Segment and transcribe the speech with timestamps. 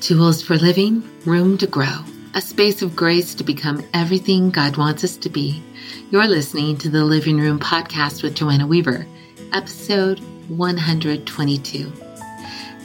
[0.00, 1.98] Tools for living, room to grow,
[2.32, 5.62] a space of grace to become everything God wants us to be.
[6.10, 9.06] You're listening to the Living Room Podcast with Joanna Weaver,
[9.52, 10.18] episode
[10.48, 11.92] 122.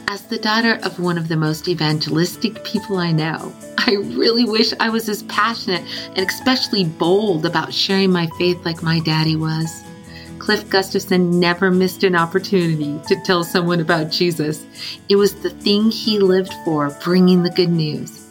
[0.08, 4.74] As the daughter of one of the most evangelistic people I know, I really wish
[4.78, 5.84] I was as passionate
[6.16, 9.85] and especially bold about sharing my faith like my daddy was.
[10.46, 14.64] Cliff Gustafson never missed an opportunity to tell someone about Jesus.
[15.08, 18.24] It was the thing he lived for, bringing the good news.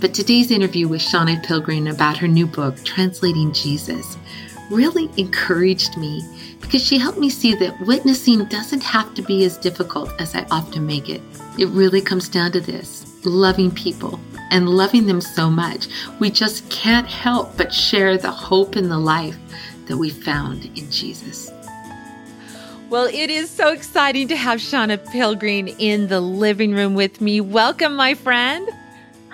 [0.00, 4.18] But today's interview with Shauna Pilgreen about her new book, Translating Jesus,
[4.72, 6.20] really encouraged me
[6.60, 10.44] because she helped me see that witnessing doesn't have to be as difficult as I
[10.50, 11.22] often make it.
[11.60, 14.18] It really comes down to this loving people
[14.50, 15.86] and loving them so much.
[16.18, 19.38] We just can't help but share the hope and the life
[19.86, 21.50] that we found in Jesus.
[22.92, 27.40] Well, it is so exciting to have Shauna Pilgreen in the living room with me.
[27.40, 28.68] Welcome, my friend.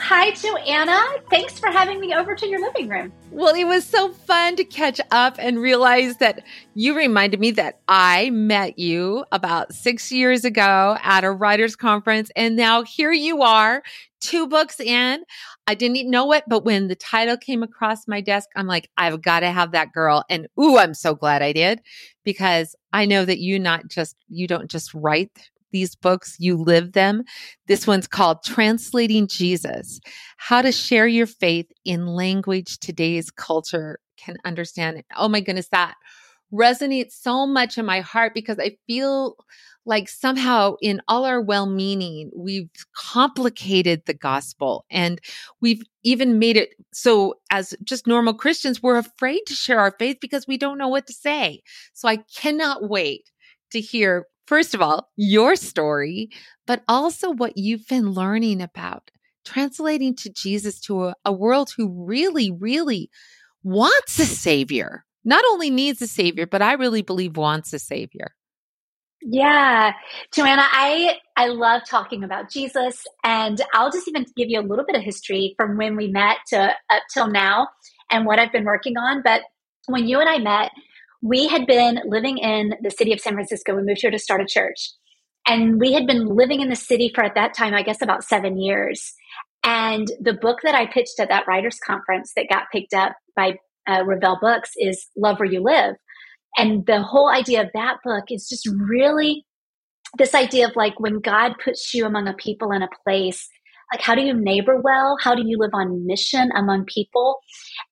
[0.01, 1.01] Hi, Joanna.
[1.29, 3.13] Thanks for having me over to your living room.
[3.33, 7.81] Well, it was so fun to catch up and realize that you reminded me that
[7.89, 12.31] I met you about six years ago at a writers conference.
[12.37, 13.83] And now here you are,
[14.21, 15.25] two books in.
[15.67, 19.21] I didn't know it, but when the title came across my desk, I'm like, I've
[19.21, 20.25] got to have that girl.
[20.31, 21.83] And ooh, I'm so glad I did
[22.25, 26.93] because I know that you not just, you don't just write these books, you live
[26.93, 27.25] them.
[27.67, 30.01] This one's called Translating Jesus
[30.37, 35.03] How to Share Your Faith in Language Today's Culture Can Understand.
[35.17, 35.95] Oh my goodness, that
[36.53, 39.37] resonates so much in my heart because I feel
[39.85, 45.21] like somehow in all our well meaning, we've complicated the gospel and
[45.61, 50.19] we've even made it so as just normal Christians, we're afraid to share our faith
[50.21, 51.63] because we don't know what to say.
[51.95, 53.31] So I cannot wait
[53.73, 56.31] to hear first of all, your story,
[56.67, 59.11] but also what you've been learning about
[59.45, 63.11] translating to Jesus to a, a, world who really, really
[63.63, 65.05] wants a savior.
[65.25, 68.35] Not only needs a savior, but I really believe wants a savior.
[69.21, 69.93] Yeah,
[70.33, 74.85] Joanna, I I love talking about Jesus, and I'll just even give you a little
[74.85, 77.67] bit of history from when we met to up till now,
[78.11, 79.23] and what I've been working on.
[79.23, 79.43] But
[79.87, 80.71] when you and I met,
[81.23, 83.75] we had been living in the city of San Francisco.
[83.75, 84.91] We moved here to start a church.
[85.47, 88.23] And we had been living in the city for at that time, I guess about
[88.23, 89.15] seven years.
[89.65, 93.55] And the book that I pitched at that writers conference that got picked up by
[93.87, 95.97] uh, Revell Books is Love Where You Live.
[96.57, 99.45] And the whole idea of that book is just really
[100.17, 103.49] this idea of like when God puts you among a people in a place,
[103.93, 105.17] like how do you neighbor well?
[105.21, 107.39] How do you live on mission among people?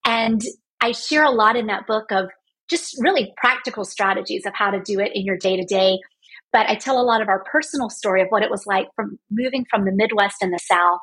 [0.05, 0.41] And
[0.81, 2.29] I share a lot in that book of
[2.69, 5.99] just really practical strategies of how to do it in your day to day.
[6.53, 9.19] But I tell a lot of our personal story of what it was like from
[9.31, 11.01] moving from the Midwest and the South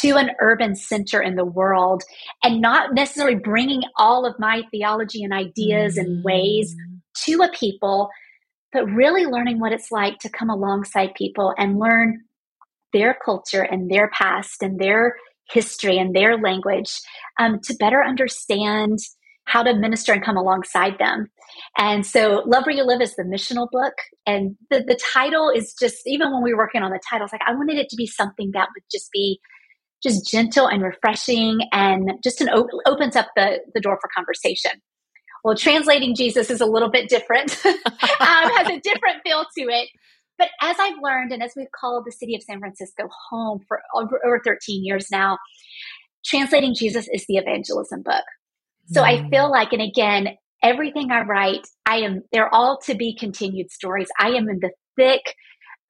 [0.00, 2.02] to an urban center in the world
[2.42, 6.06] and not necessarily bringing all of my theology and ideas mm-hmm.
[6.06, 6.98] and ways mm.
[7.24, 8.10] to a people,
[8.72, 12.20] but really learning what it's like to come alongside people and learn
[12.92, 15.16] their culture and their past and their
[15.50, 17.00] history and their language
[17.38, 18.98] um, to better understand
[19.46, 21.30] how to minister and come alongside them.
[21.76, 23.94] And so Love Where You Live is the missional book.
[24.26, 27.42] And the, the title is just, even when we were working on the title, like,
[27.46, 29.40] I wanted it to be something that would just be
[30.02, 34.72] just gentle and refreshing and just an op- opens up the, the door for conversation.
[35.42, 37.74] Well, translating Jesus is a little bit different, um,
[38.20, 39.88] has a different feel to it.
[40.38, 43.80] But as I've learned, and as we've called the city of San Francisco home for
[43.94, 45.38] over 13 years now,
[46.24, 48.24] translating Jesus is the evangelism book.
[48.92, 49.02] So.
[49.02, 53.70] I feel like, and again, everything I write, I am, they're all to be continued
[53.70, 54.08] stories.
[54.18, 55.34] I am in the thick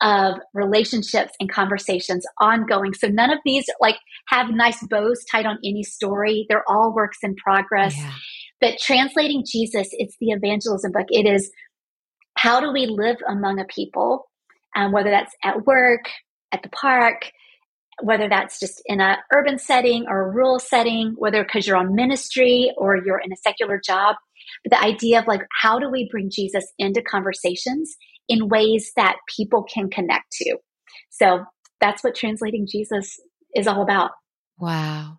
[0.01, 2.95] of relationships and conversations ongoing.
[2.95, 3.97] So none of these like
[4.29, 6.47] have nice bows tied on any story.
[6.49, 7.97] They're all works in progress.
[7.97, 8.13] Yeah.
[8.61, 11.07] But translating Jesus, it's the evangelism book.
[11.09, 11.51] It is
[12.37, 14.29] how do we live among a people,
[14.77, 16.03] um, whether that's at work,
[16.53, 17.31] at the park,
[18.03, 21.95] whether that's just in a urban setting or a rural setting, whether because you're on
[21.95, 24.17] ministry or you're in a secular job.
[24.63, 27.97] But the idea of like, how do we bring Jesus into conversations
[28.29, 30.57] in ways that people can connect to?
[31.11, 31.45] So
[31.81, 33.19] that's what translating Jesus
[33.55, 34.13] is all about.
[34.59, 35.19] Wow.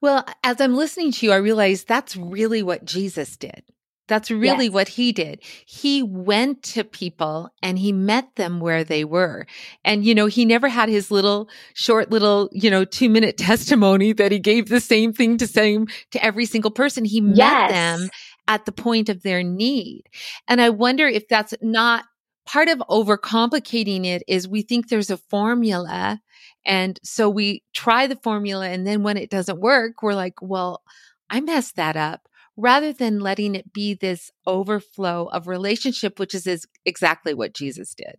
[0.00, 3.64] Well, as I'm listening to you, I realize that's really what Jesus did.
[4.06, 4.72] That's really yes.
[4.72, 5.40] what he did.
[5.64, 9.46] He went to people and he met them where they were.
[9.82, 14.12] And, you know, he never had his little short little, you know, two minute testimony
[14.12, 17.04] that he gave the same thing to same to every single person.
[17.04, 17.36] He yes.
[17.36, 18.10] met them
[18.46, 20.04] at the point of their need.
[20.48, 22.04] And I wonder if that's not
[22.46, 26.20] part of overcomplicating it is we think there's a formula.
[26.66, 28.68] And so we try the formula.
[28.68, 30.82] And then when it doesn't work, we're like, well,
[31.30, 36.46] I messed that up rather than letting it be this overflow of relationship, which is,
[36.46, 38.16] is exactly what Jesus did.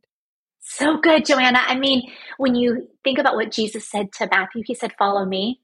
[0.68, 1.60] So good, Joanna.
[1.66, 5.62] I mean, when you think about what Jesus said to Matthew, he said, "Follow me."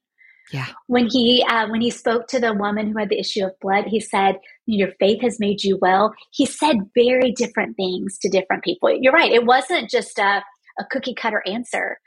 [0.53, 0.67] Yeah.
[0.87, 3.85] When he uh, when he spoke to the woman who had the issue of blood,
[3.87, 4.35] he said,
[4.67, 8.95] "Your faith has made you well." He said very different things to different people.
[9.01, 10.43] You're right; it wasn't just a,
[10.79, 11.97] a cookie cutter answer.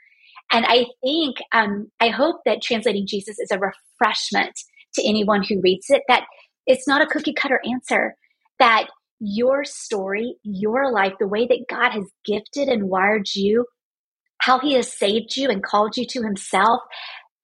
[0.51, 4.57] And I think um, I hope that translating Jesus is a refreshment
[4.93, 6.03] to anyone who reads it.
[6.07, 6.25] That
[6.65, 8.15] it's not a cookie cutter answer.
[8.59, 8.87] That
[9.19, 13.65] your story, your life, the way that God has gifted and wired you,
[14.39, 16.81] how He has saved you and called you to Himself,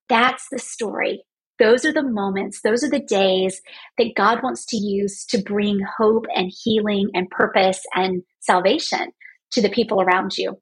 [0.09, 1.23] that's the story.
[1.59, 3.61] Those are the moments, those are the days
[3.97, 9.11] that God wants to use to bring hope and healing and purpose and salvation
[9.51, 10.59] to the people around you.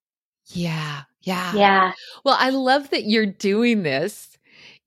[0.48, 1.04] Yeah.
[1.22, 1.54] Yeah.
[1.56, 1.92] Yeah.
[2.26, 4.38] Well, I love that you're doing this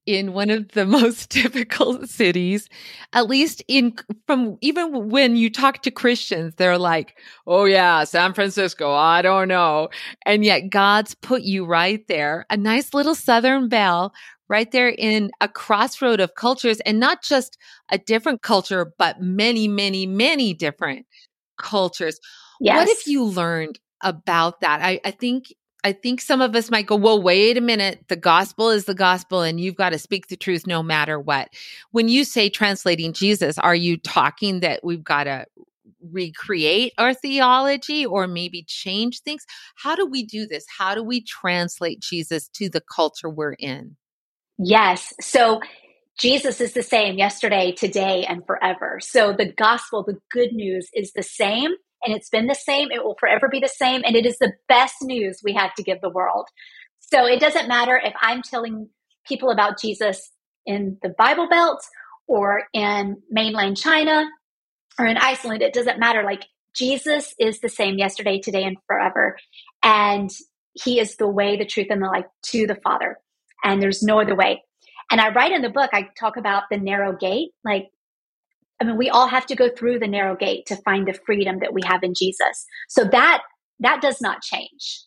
[0.07, 2.69] in one of the most difficult cities
[3.13, 3.95] at least in
[4.27, 7.17] from even when you talk to christians they're like
[7.47, 9.89] oh yeah san francisco i don't know.
[10.27, 14.13] And yet god's put you right there a nice little southern belle
[14.49, 17.57] right there in a crossroad of cultures and not just
[17.91, 21.07] a different culture but many many many different
[21.63, 22.21] cultures.
[22.61, 22.77] Yes.
[22.77, 24.81] what have you learned about that?
[24.83, 28.05] I, I think I think some of us might go, well, wait a minute.
[28.09, 31.49] The gospel is the gospel and you've got to speak the truth no matter what.
[31.91, 35.47] When you say translating Jesus, are you talking that we've got to
[36.11, 39.45] recreate our theology or maybe change things?
[39.75, 40.65] How do we do this?
[40.79, 43.97] How do we translate Jesus to the culture we're in?
[44.59, 45.13] Yes.
[45.21, 45.61] So
[46.19, 48.99] Jesus is the same yesterday, today, and forever.
[49.01, 51.73] So the gospel, the good news is the same
[52.05, 52.91] and it's been the same.
[52.91, 54.03] It will forever be the same.
[54.05, 56.49] And it is the best news we have to give the world.
[57.01, 58.89] So it doesn't matter if I'm telling
[59.27, 60.31] people about Jesus
[60.67, 61.85] in the Bible Belt
[62.27, 64.25] or in mainland China
[64.99, 65.63] or in Iceland.
[65.63, 66.23] It doesn't matter.
[66.23, 66.45] Like
[66.75, 69.37] Jesus is the same yesterday, today, and forever.
[69.83, 70.31] And
[70.73, 73.19] he is the way, the truth, and the life to the Father.
[73.63, 74.63] And there's no other way.
[75.11, 77.51] And I write in the book, I talk about the narrow gate.
[77.65, 77.89] Like
[78.83, 81.61] I mean, we all have to go through the narrow gate to find the freedom
[81.61, 82.67] that we have in Jesus.
[82.89, 83.43] So that
[83.79, 85.05] that does not change.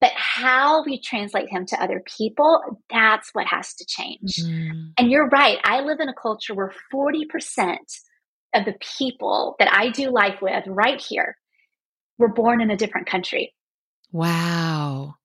[0.00, 4.36] But how we translate him to other people, that's what has to change.
[4.36, 4.88] Mm-hmm.
[4.96, 5.58] And you're right.
[5.62, 7.76] I live in a culture where 40%
[8.54, 11.36] of the people that I do life with right here
[12.18, 13.54] were born in a different country.
[14.10, 15.16] Wow.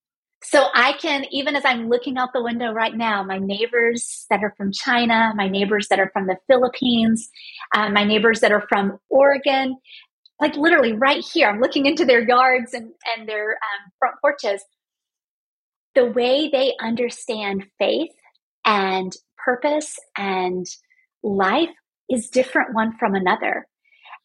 [0.44, 4.44] So I can, even as I'm looking out the window right now, my neighbors that
[4.44, 7.30] are from China, my neighbors that are from the Philippines,
[7.75, 9.78] uh, my neighbors that are from Oregon,
[10.39, 14.63] like literally right here, I'm looking into their yards and, and their um, front porches.
[15.95, 18.12] The way they understand faith
[18.63, 19.12] and
[19.44, 20.68] purpose and
[21.24, 21.69] life
[22.10, 23.68] is different one from another.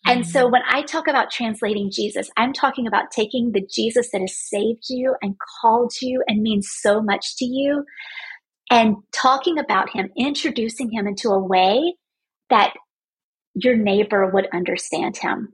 [0.04, 0.52] And so mm-hmm.
[0.52, 4.84] when I talk about translating Jesus, I'm talking about taking the Jesus that has saved
[4.88, 7.84] you and called you and means so much to you
[8.70, 11.94] and talking about him, introducing him into a way
[12.50, 12.74] that
[13.54, 15.52] your neighbor would understand him.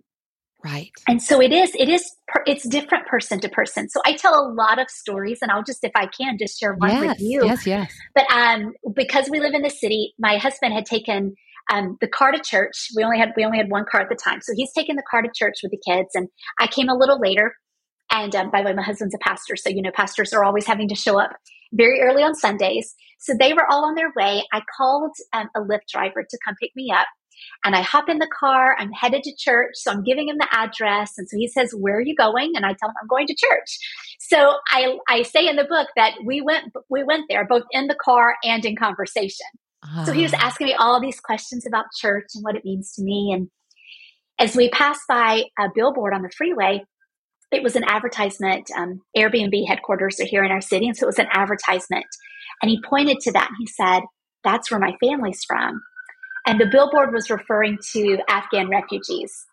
[0.64, 0.90] Right.
[1.06, 2.10] And so it is, it is,
[2.44, 3.88] it's different person to person.
[3.88, 6.74] So I tell a lot of stories and I'll just, if I can, just share
[6.74, 7.44] one yes, with you.
[7.44, 7.92] Yes, yes.
[8.14, 11.36] But um, because we live in the city, my husband had taken
[11.70, 12.88] um, the car to church.
[12.96, 15.02] We only had we only had one car at the time, so he's taking the
[15.10, 16.28] car to church with the kids, and
[16.60, 17.54] I came a little later.
[18.10, 20.66] And um, by the way, my husband's a pastor, so you know pastors are always
[20.66, 21.32] having to show up
[21.72, 22.94] very early on Sundays.
[23.18, 24.44] So they were all on their way.
[24.52, 27.06] I called um, a Lyft driver to come pick me up.
[27.64, 28.76] And I hop in the car.
[28.78, 29.72] I'm headed to church.
[29.74, 31.12] So I'm giving him the address.
[31.18, 32.52] And so he says, Where are you going?
[32.54, 33.78] And I tell him I'm going to church.
[34.18, 37.86] So I, I say in the book that we went we went there both in
[37.86, 39.46] the car and in conversation.
[40.04, 40.38] So he was ah.
[40.40, 43.32] asking me all these questions about church and what it means to me.
[43.32, 43.48] And
[44.38, 46.84] as we passed by a billboard on the freeway,
[47.50, 48.70] it was an advertisement.
[48.76, 50.86] Um, Airbnb headquarters are here in our city.
[50.86, 52.06] And so it was an advertisement.
[52.60, 54.02] And he pointed to that and he said,
[54.44, 55.80] That's where my family's from.
[56.46, 59.46] And the billboard was referring to Afghan refugees.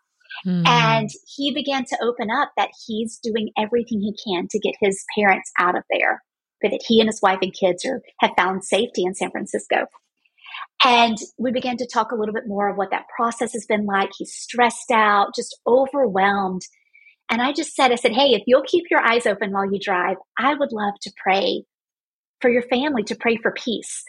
[0.46, 0.68] Mm.
[0.68, 5.04] And he began to open up that he's doing everything he can to get his
[5.18, 6.24] parents out of there,
[6.62, 9.88] but that he and his wife and kids are, have found safety in San Francisco.
[10.84, 13.86] And we began to talk a little bit more of what that process has been
[13.86, 14.10] like.
[14.18, 16.62] He's stressed out, just overwhelmed.
[17.30, 19.80] And I just said, I said, hey, if you'll keep your eyes open while you
[19.80, 21.64] drive, I would love to pray
[22.42, 24.04] for your family, to pray for peace.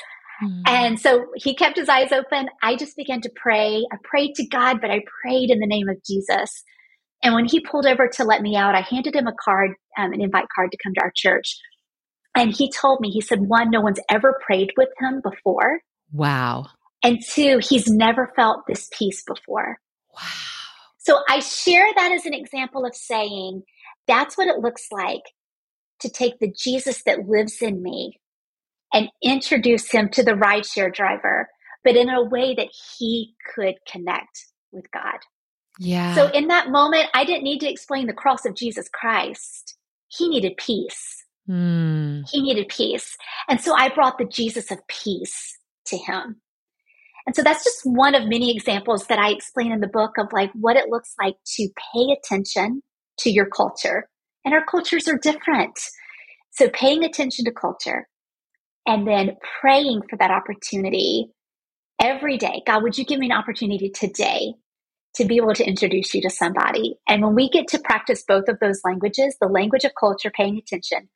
[0.45, 0.63] Mm.
[0.67, 2.51] And so he kept his eyes open.
[2.63, 3.87] I just began to pray.
[3.93, 6.63] I prayed to God, but I prayed in the name of Jesus
[7.23, 10.13] And when he pulled over to let me out, I handed him a card, um,
[10.13, 11.57] an invite card to come to our church.
[12.37, 15.81] And he told me, he said, one, no one's ever prayed with him before.
[16.13, 16.67] Wow.
[17.03, 19.79] And two, he's never felt this peace before.
[20.15, 20.23] Wow.
[20.99, 23.63] So I share that as an example of saying
[24.09, 25.23] that's what it looks like
[26.01, 28.19] to take the Jesus that lives in me
[28.93, 31.49] and introduce him to the rideshare driver,
[31.85, 35.19] but in a way that he could connect with God.
[35.79, 36.15] Yeah.
[36.15, 39.77] So in that moment, I didn't need to explain the cross of Jesus Christ.
[40.09, 41.25] He needed peace.
[41.49, 42.29] Mm.
[42.31, 43.17] He needed peace.
[43.49, 45.56] And so I brought the Jesus of peace
[45.87, 46.41] to him.
[47.27, 50.29] And so that's just one of many examples that I explain in the book of
[50.33, 52.83] like what it looks like to pay attention
[53.19, 54.09] to your culture.
[54.45, 55.79] And our cultures are different.
[56.53, 58.07] So paying attention to culture
[58.87, 61.33] and then praying for that opportunity
[62.01, 62.63] every day.
[62.67, 64.55] God, would you give me an opportunity today
[65.17, 66.95] to be able to introduce you to somebody?
[67.09, 70.57] And when we get to practice both of those languages, the language of culture, paying
[70.57, 71.09] attention,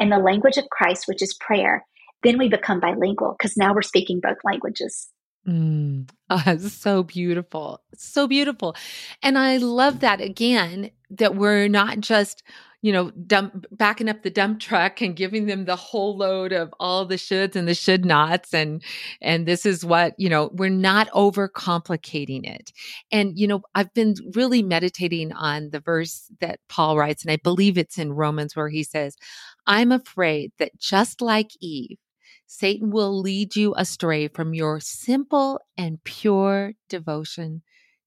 [0.00, 1.84] and the language of Christ, which is prayer,
[2.22, 5.08] then we become bilingual because now we're speaking both languages.
[5.46, 6.08] Mm.
[6.30, 7.82] Oh, so beautiful.
[7.94, 8.76] So beautiful.
[9.22, 12.44] And I love that again, that we're not just,
[12.80, 16.72] you know, dump, backing up the dump truck and giving them the whole load of
[16.78, 18.54] all the shoulds and the should nots.
[18.54, 18.82] And,
[19.20, 22.72] and this is what, you know, we're not overcomplicating it.
[23.10, 27.36] And, you know, I've been really meditating on the verse that Paul writes, and I
[27.36, 29.16] believe it's in Romans where he says,
[29.66, 31.98] I'm afraid that just like Eve,
[32.52, 37.62] Satan will lead you astray from your simple and pure devotion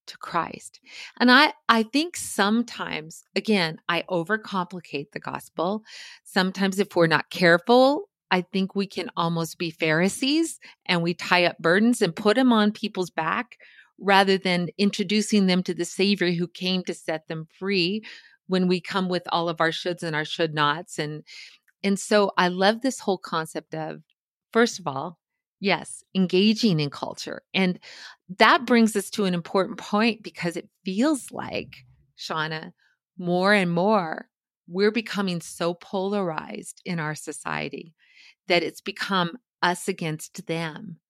[0.05, 0.79] to Christ.
[1.19, 5.81] And I, I think sometimes, again, I overcomplicate the gospel.
[6.23, 11.45] Sometimes if we're not careful, I think we can almost be Pharisees and we tie
[11.45, 13.57] up burdens and put them on people's back
[13.99, 18.03] rather than introducing them to the Savior who came to set them free
[18.45, 20.99] when we come with all of our shoulds and our should nots.
[20.99, 21.23] And,
[21.83, 24.03] and so I love this whole concept of
[24.55, 25.19] First of all,
[25.59, 27.41] yes, engaging in culture.
[27.53, 27.77] And
[28.39, 31.75] that brings us to an important point because it feels like,
[32.17, 32.71] Shauna,
[33.17, 34.29] more and more,
[34.65, 37.93] we're becoming so polarized in our society
[38.47, 41.01] that it's become us against them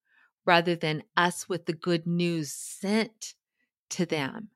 [0.44, 3.34] rather than us with the good news sent
[3.90, 4.48] to them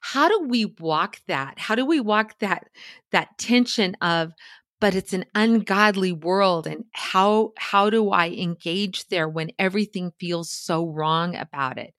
[0.00, 2.68] how do we walk that how do we walk that
[3.12, 4.32] that tension of
[4.80, 10.50] but it's an ungodly world and how how do i engage there when everything feels
[10.50, 11.94] so wrong about it?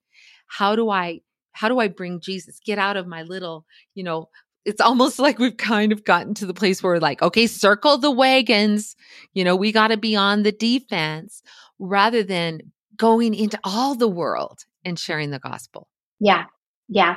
[0.46, 1.20] How do i
[1.52, 2.60] how do i bring jesus?
[2.64, 4.28] Get out of my little you know
[4.64, 7.98] it's almost like we've kind of gotten to the place where we're like okay circle
[7.98, 8.96] the wagons
[9.34, 11.42] you know we got to be on the defense
[11.78, 12.60] rather than
[12.96, 15.88] going into all the world and sharing the gospel.
[16.20, 16.44] Yeah
[16.88, 17.16] yeah.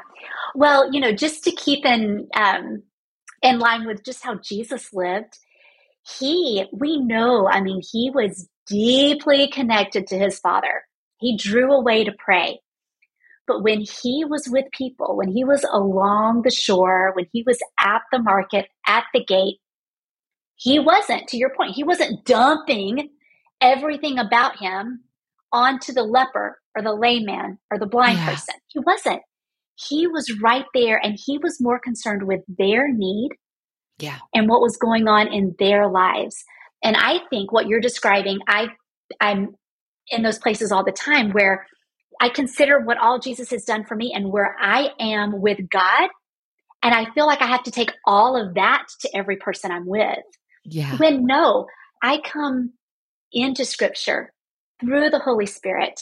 [0.56, 2.84] Well you know just to keep in um
[3.42, 5.40] in line with just how jesus lived
[6.04, 10.84] he, we know, I mean, he was deeply connected to his father.
[11.20, 12.60] He drew away to pray.
[13.48, 17.60] But when he was with people, when he was along the shore, when he was
[17.80, 19.58] at the market, at the gate,
[20.56, 23.10] he wasn't, to your point, he wasn't dumping
[23.60, 25.04] everything about him
[25.52, 28.30] onto the leper or the layman or the blind yeah.
[28.30, 28.56] person.
[28.68, 29.22] He wasn't.
[29.76, 33.32] He was right there and he was more concerned with their need
[34.02, 34.18] yeah.
[34.34, 36.44] and what was going on in their lives.
[36.84, 38.70] And I think what you're describing, I
[39.20, 39.56] I'm
[40.10, 41.66] in those places all the time where
[42.20, 46.10] I consider what all Jesus has done for me and where I am with God.
[46.84, 49.86] And I feel like I have to take all of that to every person I'm
[49.86, 50.20] with.
[50.64, 50.98] Yeah.
[50.98, 51.68] When no,
[52.02, 52.74] I come
[53.32, 54.34] into scripture
[54.80, 56.00] through the Holy Spirit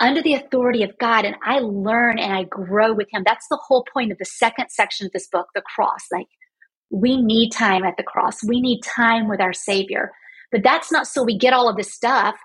[0.00, 3.22] under the authority of God and I learn and I grow with him.
[3.24, 6.06] That's the whole point of the second section of this book, the cross.
[6.10, 6.26] Like
[6.92, 8.44] we need time at the cross.
[8.44, 10.12] We need time with our Savior.
[10.52, 12.36] But that's not so we get all of this stuff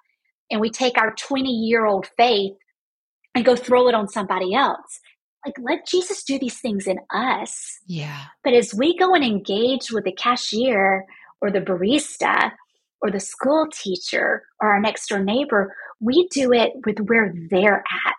[0.49, 2.53] and we take our 20 year old faith
[3.35, 5.01] and go throw it on somebody else.
[5.45, 7.77] Like, let Jesus do these things in us.
[7.85, 8.23] Yeah.
[8.43, 11.05] But as we go and engage with the cashier
[11.41, 12.51] or the barista
[13.01, 17.83] or the school teacher or our next door neighbor, we do it with where they're
[18.05, 18.15] at.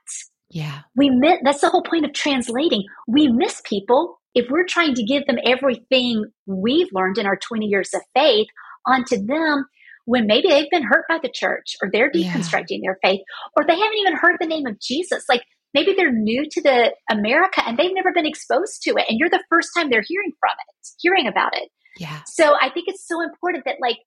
[0.50, 0.80] Yeah.
[0.94, 2.84] We miss, that's the whole point of translating.
[3.06, 7.66] We miss people if we're trying to give them everything we've learned in our 20
[7.66, 8.46] years of faith
[8.86, 9.66] onto them
[10.04, 12.78] when maybe they've been hurt by the church or they're deconstructing yeah.
[12.82, 13.20] their faith
[13.56, 15.24] or they haven't even heard the name of Jesus.
[15.28, 15.42] Like
[15.74, 19.30] maybe they're new to the America and they've never been exposed to it and you're
[19.30, 21.68] the first time they're hearing from it, hearing about it.
[21.98, 22.20] Yeah.
[22.26, 23.98] So I think it's so important that like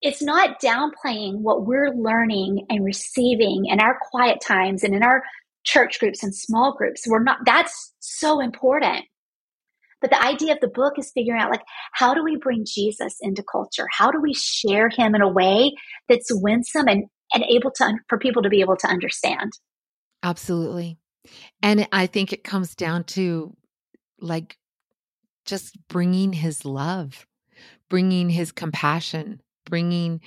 [0.00, 5.22] it's not downplaying what we're learning and receiving in our quiet times and in our
[5.64, 7.02] church groups and small groups.
[7.06, 9.04] We're not that's so important.
[10.00, 13.16] But the idea of the book is figuring out like how do we bring Jesus
[13.20, 13.86] into culture?
[13.90, 15.72] How do we share him in a way
[16.08, 19.52] that's winsome and and able to for people to be able to understand?
[20.22, 20.98] Absolutely.
[21.62, 23.56] And I think it comes down to
[24.20, 24.56] like
[25.44, 27.26] just bringing his love,
[27.88, 30.20] bringing his compassion, bringing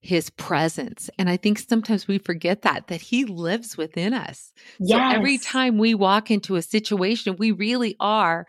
[0.00, 1.08] his presence.
[1.18, 4.52] And I think sometimes we forget that, that he lives within us.
[4.80, 5.12] Yes.
[5.12, 8.46] So every time we walk into a situation, we really are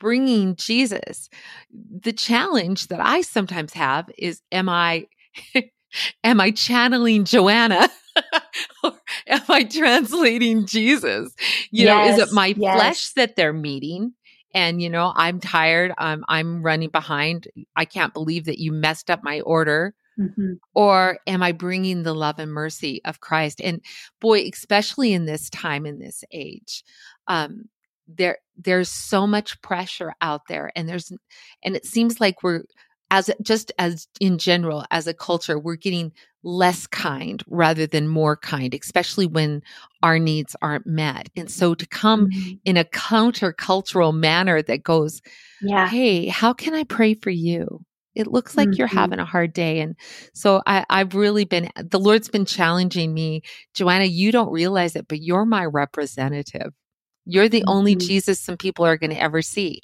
[0.00, 1.28] bringing Jesus.
[1.72, 5.06] The challenge that I sometimes have is, am I,
[6.24, 7.88] am I channeling Joanna?
[8.84, 8.92] or
[9.26, 11.34] am I translating Jesus?
[11.70, 12.76] You yes, know, is it my yes.
[12.76, 14.14] flesh that they're meeting?
[14.54, 19.10] and you know i'm tired i'm i'm running behind i can't believe that you messed
[19.10, 20.52] up my order mm-hmm.
[20.74, 23.80] or am i bringing the love and mercy of christ and
[24.20, 26.84] boy especially in this time in this age
[27.26, 27.68] um
[28.06, 31.12] there there's so much pressure out there and there's
[31.62, 32.62] and it seems like we're
[33.10, 38.36] as just as in general as a culture we're getting less kind rather than more
[38.36, 39.62] kind especially when
[40.02, 42.52] our needs aren't met and so to come mm-hmm.
[42.64, 45.22] in a countercultural manner that goes
[45.62, 47.80] yeah hey how can i pray for you
[48.14, 48.78] it looks like mm-hmm.
[48.78, 49.96] you're having a hard day and
[50.34, 53.42] so I, i've really been the lord's been challenging me
[53.72, 56.72] joanna you don't realize it but you're my representative
[57.26, 57.70] you're the mm-hmm.
[57.70, 59.80] only jesus some people are going to ever see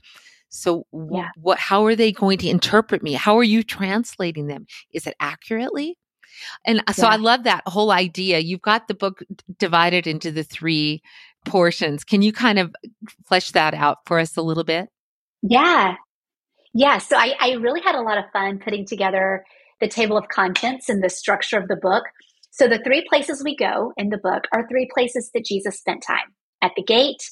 [0.50, 1.28] so yeah.
[1.36, 3.14] what how are they going to interpret me?
[3.14, 4.66] How are you translating them?
[4.92, 5.96] Is it accurately?
[6.66, 7.06] And uh, so.
[7.06, 8.40] I love that whole idea.
[8.40, 9.22] You've got the book
[9.58, 11.02] divided into the three
[11.46, 12.04] portions.
[12.04, 12.74] Can you kind of
[13.26, 14.88] flesh that out for us a little bit?
[15.42, 15.94] Yeah.
[16.74, 16.98] Yeah.
[16.98, 19.44] So I, I really had a lot of fun putting together
[19.80, 22.04] the table of contents and the structure of the book.
[22.50, 26.02] So the three places we go in the book are three places that Jesus spent
[26.02, 27.22] time at the gate,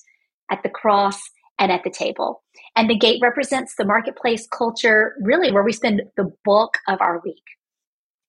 [0.50, 1.20] at the cross,
[1.58, 2.42] and at the table.
[2.76, 7.20] And the gate represents the marketplace culture, really where we spend the bulk of our
[7.24, 7.42] week.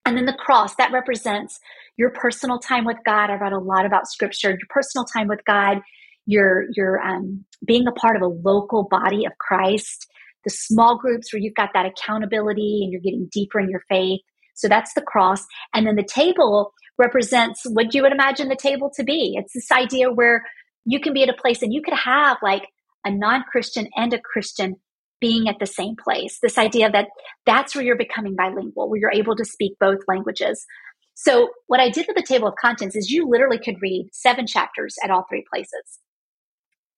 [0.05, 1.59] And then the cross, that represents
[1.97, 3.29] your personal time with God.
[3.29, 5.81] I read a lot about scripture, your personal time with God,
[6.25, 10.07] your, your um, being a part of a local body of Christ,
[10.45, 14.21] the small groups where you've got that accountability and you're getting deeper in your faith.
[14.55, 15.45] So that's the cross.
[15.73, 19.35] And then the table represents what you would imagine the table to be.
[19.37, 20.43] It's this idea where
[20.89, 22.63] you can be at a place and you could have like
[23.05, 24.75] a non Christian and a Christian
[25.21, 26.39] being at the same place.
[26.41, 27.09] This idea that
[27.45, 30.65] that's where you're becoming bilingual, where you're able to speak both languages.
[31.13, 34.47] So, what I did with the table of contents is you literally could read seven
[34.47, 35.99] chapters at all three places.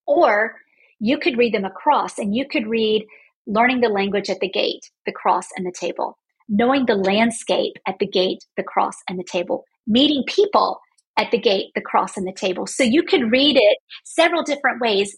[0.08, 0.56] Or
[1.00, 3.06] you could read them across and you could read
[3.46, 8.00] learning the language at the gate, the cross, and the table, knowing the landscape at
[8.00, 10.80] the gate, the cross, and the table, meeting people
[11.22, 12.68] at the gate, the cross, and the table.
[12.68, 15.16] So you could read it several different ways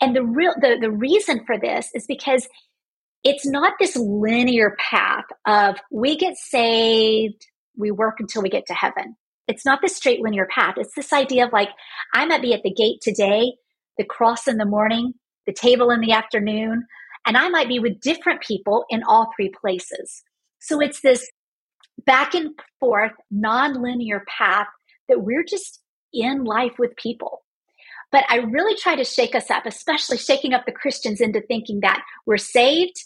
[0.00, 2.48] and the real the, the reason for this is because
[3.22, 7.46] it's not this linear path of we get saved,
[7.76, 9.16] we work until we get to heaven.
[9.46, 10.74] It's not this straight linear path.
[10.78, 11.68] It's this idea of like,
[12.14, 13.52] I might be at the gate today,
[13.98, 15.12] the cross in the morning,
[15.46, 16.86] the table in the afternoon,
[17.26, 20.22] and I might be with different people in all three places.
[20.60, 21.28] So it's this
[22.06, 24.68] back and forth, non-linear path
[25.10, 25.80] that we're just
[26.12, 27.42] in life with people.
[28.12, 31.80] But I really try to shake us up, especially shaking up the Christians into thinking
[31.80, 32.96] that we're saved,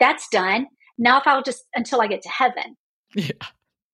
[0.00, 0.66] that's done.
[0.98, 2.76] Now, if I'll just until I get to heaven.
[3.14, 3.32] Yeah.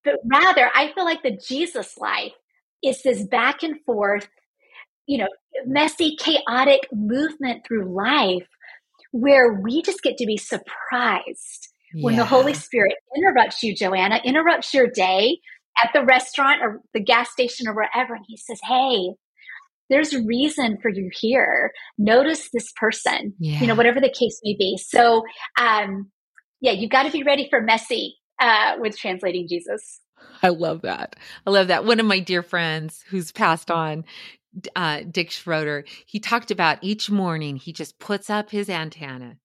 [0.05, 2.33] But rather, I feel like the Jesus life
[2.85, 4.29] is this back and forth,
[5.07, 5.29] you know,
[5.67, 8.47] messy, chaotic movement through life
[9.11, 12.05] where we just get to be surprised yeah.
[12.05, 15.41] when the Holy Spirit interrupts you, Joanna, interrupts your day
[15.83, 18.15] at the restaurant or the gas station or wherever.
[18.15, 19.15] And he says, Hey,
[19.91, 21.73] there's a reason for you here.
[21.97, 23.61] Notice this person, yeah.
[23.61, 24.77] you know, whatever the case may be.
[24.77, 25.23] So,
[25.59, 26.11] um,
[26.61, 30.01] yeah, you've got to be ready for messy uh, with translating Jesus.
[30.43, 31.17] I love that.
[31.47, 31.85] I love that.
[31.85, 34.05] One of my dear friends who's passed on,
[34.75, 39.37] uh, Dick Schroeder, he talked about each morning he just puts up his antenna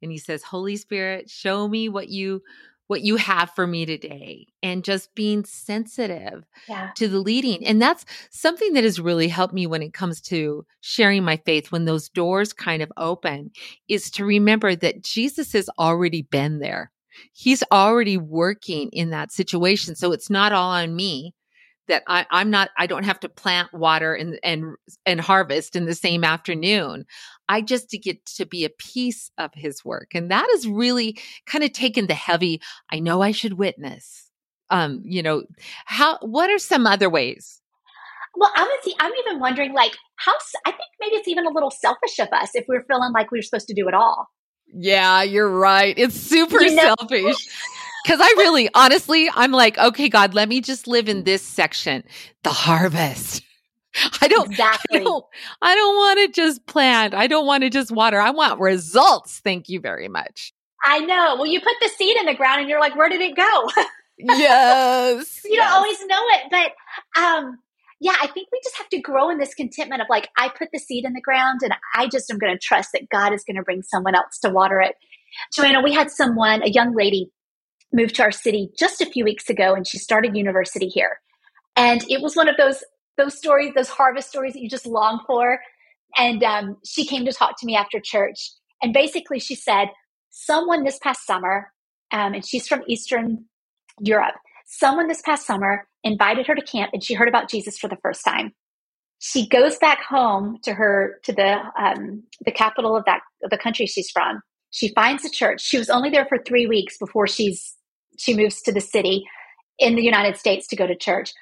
[0.00, 2.42] and he says, Holy Spirit, show me what you
[2.92, 6.90] what you have for me today and just being sensitive yeah.
[6.94, 7.66] to the leading.
[7.66, 11.72] And that's something that has really helped me when it comes to sharing my faith
[11.72, 13.50] when those doors kind of open
[13.88, 16.92] is to remember that Jesus has already been there.
[17.32, 19.94] He's already working in that situation.
[19.94, 21.32] So it's not all on me
[21.88, 25.86] that I, I'm not, I don't have to plant water and, and, and harvest in
[25.86, 27.04] the same afternoon.
[27.48, 30.14] I just to get to be a piece of his work.
[30.14, 34.30] And that has really kind of taken the heavy, I know I should witness.
[34.70, 35.42] Um, you know,
[35.84, 37.60] how, what are some other ways?
[38.34, 38.68] Well, I'm
[38.98, 40.32] I'm even wondering like how
[40.64, 43.38] I think maybe it's even a little selfish of us if we're feeling like we
[43.38, 44.30] are supposed to do it all.
[44.72, 45.94] Yeah, you're right.
[45.98, 46.94] It's super you know?
[46.98, 47.48] selfish.
[48.06, 52.02] Cause I really, honestly, I'm like, okay, God, let me just live in this section,
[52.42, 53.42] the harvest.
[54.20, 55.00] I don't, exactly.
[55.00, 55.24] I don't,
[55.60, 57.14] I don't want to just plant.
[57.14, 58.18] I don't want to just water.
[58.18, 59.40] I want results.
[59.40, 60.52] Thank you very much.
[60.84, 61.36] I know.
[61.36, 63.70] Well, you put the seed in the ground and you're like, where did it go?
[64.18, 65.40] yes.
[65.44, 65.68] you yes.
[65.68, 66.42] don't always know it.
[66.50, 67.58] But, um,
[68.00, 70.70] yeah, I think we just have to grow in this contentment of like, I put
[70.72, 73.44] the seed in the ground and I just am going to trust that God is
[73.44, 74.96] going to bring someone else to water it.
[75.54, 77.30] Joanna, we had someone, a young lady,
[77.92, 81.20] moved to our city just a few weeks ago and she started university here.
[81.76, 82.82] And it was one of those
[83.18, 85.60] those stories, those harvest stories that you just long for.
[86.16, 88.50] And um, she came to talk to me after church.
[88.82, 89.88] And basically, she said,
[90.30, 91.70] Someone this past summer,
[92.10, 93.44] um, and she's from Eastern
[94.00, 94.34] Europe,
[94.66, 97.98] someone this past summer invited her to camp and she heard about Jesus for the
[98.02, 98.52] first time.
[99.18, 103.58] She goes back home to her to the um, the capital of that of the
[103.58, 104.40] country she's from.
[104.70, 105.60] She finds a church.
[105.60, 107.76] She was only there for three weeks before she's
[108.18, 109.24] she moves to the city
[109.78, 111.32] in the United States to go to church.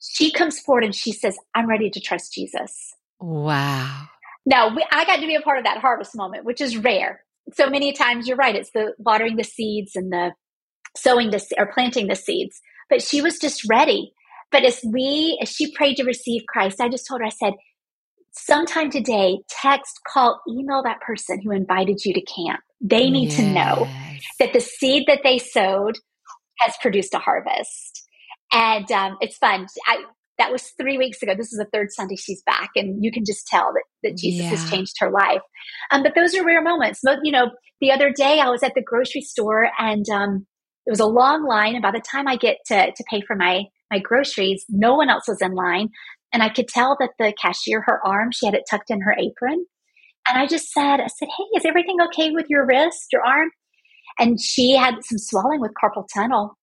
[0.00, 2.94] She comes forward and she says, I'm ready to trust Jesus.
[3.20, 4.06] Wow.
[4.46, 7.22] Now, we, I got to be a part of that harvest moment, which is rare.
[7.54, 8.54] So many times you're right.
[8.54, 10.32] It's the watering the seeds and the
[10.96, 12.60] sowing the or planting the seeds.
[12.88, 14.12] But she was just ready.
[14.50, 17.54] But as we, as she prayed to receive Christ, I just told her, I said,
[18.32, 22.60] sometime today, text, call, email that person who invited you to camp.
[22.80, 23.36] They need yes.
[23.36, 23.88] to know
[24.38, 25.98] that the seed that they sowed
[26.58, 28.02] has produced a harvest.
[28.52, 29.66] And um, it's fun.
[29.86, 30.04] I,
[30.38, 31.34] that was three weeks ago.
[31.36, 34.44] This is the third Sunday she's back, and you can just tell that, that Jesus
[34.44, 34.50] yeah.
[34.50, 35.42] has changed her life.
[35.90, 37.00] Um, but those are rare moments.
[37.22, 40.46] You know, the other day I was at the grocery store, and um,
[40.86, 41.74] it was a long line.
[41.74, 45.10] And by the time I get to to pay for my my groceries, no one
[45.10, 45.88] else was in line,
[46.32, 49.16] and I could tell that the cashier, her arm, she had it tucked in her
[49.18, 49.66] apron,
[50.28, 53.50] and I just said, I said, "Hey, is everything okay with your wrist, your arm?"
[54.18, 56.56] And she had some swelling with carpal tunnel.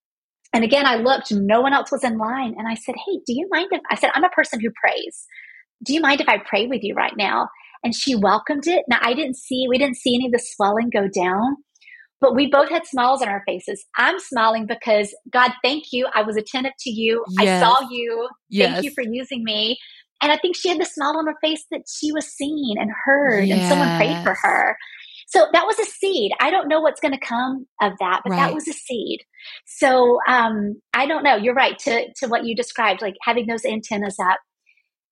[0.53, 2.55] And again, I looked, no one else was in line.
[2.57, 5.25] And I said, Hey, do you mind if I said, I'm a person who prays.
[5.83, 7.49] Do you mind if I pray with you right now?
[7.83, 8.85] And she welcomed it.
[8.87, 11.57] Now, I didn't see, we didn't see any of the swelling go down,
[12.21, 13.85] but we both had smiles on our faces.
[13.97, 16.07] I'm smiling because God, thank you.
[16.15, 17.23] I was attentive to you.
[17.39, 17.63] Yes.
[17.63, 18.29] I saw you.
[18.49, 18.71] Yes.
[18.71, 19.77] Thank you for using me.
[20.21, 22.89] And I think she had the smile on her face that she was seen and
[23.05, 23.59] heard yes.
[23.59, 24.77] and someone prayed for her.
[25.27, 26.31] So that was a seed.
[26.39, 28.37] I don't know what's going to come of that, but right.
[28.37, 29.21] that was a seed.
[29.65, 31.35] So um, I don't know.
[31.35, 34.39] You're right to to what you described, like having those antennas up.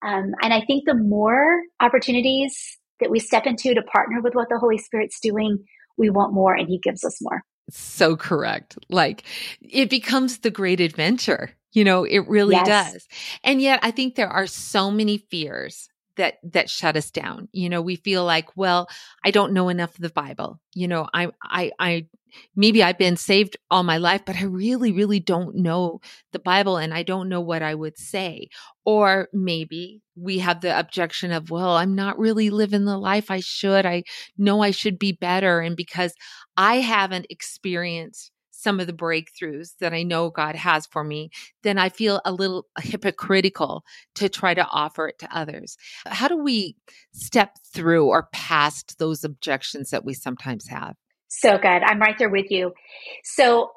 [0.02, 4.48] Um, and I think the more opportunities that we step into to partner with what
[4.48, 5.64] the Holy Spirit's doing,
[5.96, 7.42] we want more, and He gives us more.
[7.70, 8.78] So correct.
[8.90, 9.24] Like
[9.60, 11.50] it becomes the great adventure.
[11.72, 12.92] You know, it really yes.
[12.92, 13.08] does.
[13.42, 17.48] And yet I think there are so many fears that that shut us down.
[17.52, 18.88] You know we feel like well
[19.24, 20.60] i don't know enough of the bible.
[20.74, 22.06] You know i i i
[22.56, 26.00] maybe i've been saved all my life but i really really don't know
[26.32, 28.48] the bible and i don't know what i would say.
[28.84, 33.40] Or maybe we have the objection of well i'm not really living the life i
[33.40, 33.86] should.
[33.86, 34.04] I
[34.38, 35.60] know i should be better.
[35.60, 36.14] And because
[36.56, 38.30] i haven't experienced
[38.64, 41.30] some of the breakthroughs that I know God has for me,
[41.62, 43.84] then I feel a little hypocritical
[44.16, 45.76] to try to offer it to others.
[46.06, 46.76] How do we
[47.12, 50.96] step through or past those objections that we sometimes have?
[51.28, 51.82] So good.
[51.84, 52.72] I'm right there with you.
[53.22, 53.70] So,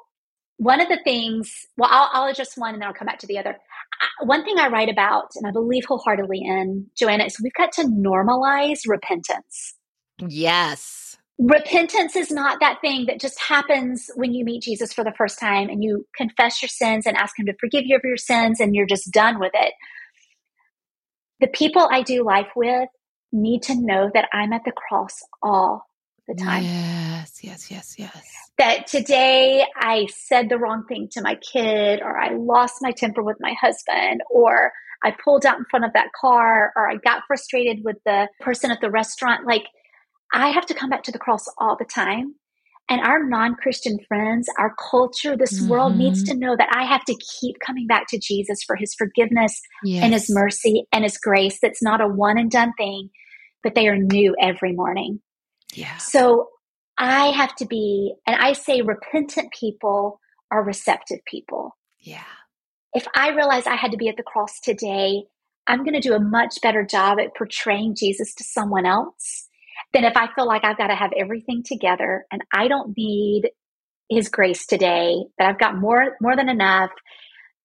[0.56, 3.28] one of the things, well, I'll, I'll address one and then I'll come back to
[3.28, 3.56] the other.
[4.24, 7.84] One thing I write about, and I believe wholeheartedly in, Joanna, is we've got to
[7.84, 9.76] normalize repentance.
[10.26, 11.07] Yes
[11.38, 15.38] repentance is not that thing that just happens when you meet Jesus for the first
[15.38, 18.60] time and you confess your sins and ask Him to forgive you of your sins
[18.60, 19.72] and you're just done with it.
[21.40, 22.88] The people I do life with
[23.32, 25.86] need to know that I'm at the cross all
[26.26, 26.64] the time.
[26.64, 28.26] Yes, yes, yes, yes.
[28.58, 33.22] That today I said the wrong thing to my kid, or I lost my temper
[33.22, 34.72] with my husband, or
[35.04, 38.72] I pulled out in front of that car, or I got frustrated with the person
[38.72, 39.46] at the restaurant.
[39.46, 39.64] Like,
[40.32, 42.34] I have to come back to the cross all the time.
[42.90, 45.68] And our non Christian friends, our culture, this mm-hmm.
[45.68, 48.94] world needs to know that I have to keep coming back to Jesus for his
[48.94, 50.02] forgiveness yes.
[50.02, 51.58] and his mercy and his grace.
[51.60, 53.10] That's not a one and done thing,
[53.62, 55.20] but they are new every morning.
[55.74, 55.98] Yeah.
[55.98, 56.48] So
[56.96, 60.18] I have to be, and I say repentant people
[60.50, 61.76] are receptive people.
[62.00, 62.22] Yeah.
[62.94, 65.24] If I realize I had to be at the cross today,
[65.66, 69.47] I'm going to do a much better job at portraying Jesus to someone else
[69.92, 73.50] than if I feel like I've got to have everything together and I don't need
[74.08, 76.90] his grace today, that I've got more more than enough,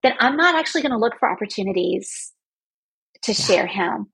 [0.03, 2.33] then I'm not actually going to look for opportunities
[3.23, 4.07] to share him.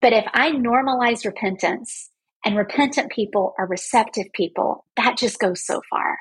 [0.00, 2.10] But if I normalize repentance
[2.44, 6.18] and repentant people are receptive people, that just goes so far.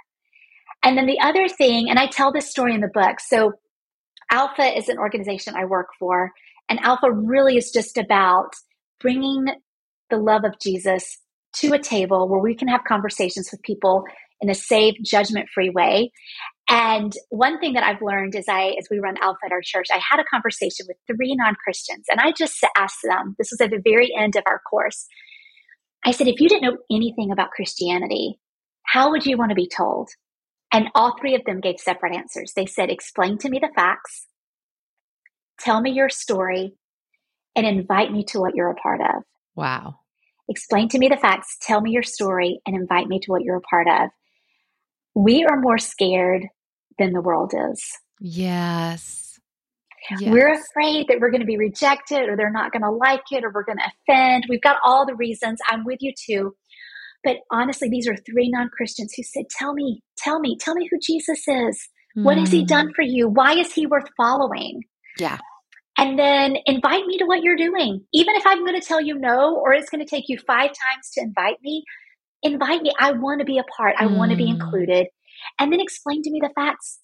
[0.83, 3.19] And then the other thing, and I tell this story in the book.
[3.19, 3.53] So
[4.31, 6.31] Alpha is an organization I work for,
[6.69, 8.51] and Alpha really is just about
[8.99, 9.45] bringing
[10.09, 11.19] the love of Jesus
[11.57, 14.03] to a table where we can have conversations with people
[14.41, 16.11] in a safe, judgment free way.
[16.69, 19.87] And one thing that I've learned is I, as we run Alpha at our church,
[19.91, 23.61] I had a conversation with three non Christians, and I just asked them, this was
[23.61, 25.05] at the very end of our course.
[26.05, 28.39] I said, if you didn't know anything about Christianity,
[28.85, 30.09] how would you want to be told?
[30.73, 32.53] And all three of them gave separate answers.
[32.55, 34.27] They said, explain to me the facts,
[35.59, 36.73] tell me your story,
[37.55, 39.23] and invite me to what you're a part of.
[39.55, 39.99] Wow.
[40.49, 43.57] Explain to me the facts, tell me your story, and invite me to what you're
[43.57, 44.09] a part of.
[45.15, 46.47] We are more scared
[46.99, 47.83] than the world is.
[48.19, 49.39] Yes.
[50.19, 50.31] yes.
[50.31, 53.43] We're afraid that we're going to be rejected or they're not going to like it
[53.43, 54.45] or we're going to offend.
[54.49, 55.59] We've got all the reasons.
[55.69, 56.55] I'm with you too.
[57.23, 60.89] But honestly, these are three non Christians who said, Tell me, tell me, tell me
[60.91, 61.87] who Jesus is.
[62.17, 62.23] Mm.
[62.23, 62.95] What has he done mm.
[62.95, 63.29] for you?
[63.29, 64.81] Why is he worth following?
[65.19, 65.37] Yeah
[66.03, 68.05] and then invite me to what you're doing.
[68.11, 70.67] Even if I'm going to tell you no, or it's going to take you five
[70.67, 71.85] times to invite me,
[72.41, 72.91] invite me.
[72.99, 74.17] I want to be a part, I mm.
[74.17, 75.07] want to be included.
[75.57, 76.99] And then explain to me the facts.